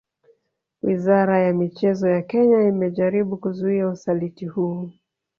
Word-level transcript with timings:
Wizara 0.83 1.39
ya 1.39 1.53
michezo 1.53 2.09
ya 2.09 2.21
Kenya 2.21 2.63
imejaribu 2.67 3.37
kuzuia 3.37 3.87
usaliti 3.87 4.45
huu 4.47 4.89